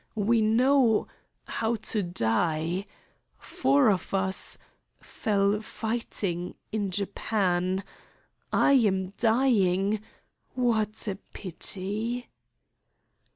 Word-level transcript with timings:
We 0.17 0.41
know 0.41 1.05
how 1.45 1.75
to 1.93 2.01
die. 2.01 2.87
Four 3.37 3.89
of 3.91 4.15
us 4.15 4.57
fell 4.99 5.59
fighting 5.61 6.55
in 6.71 6.89
Japan. 6.89 7.83
I 8.51 8.71
am 8.71 9.09
dying! 9.19 10.01
What 10.55 11.07
a 11.07 11.19
pity!" 11.33 12.25